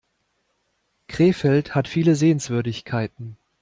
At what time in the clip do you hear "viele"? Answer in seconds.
1.87-2.15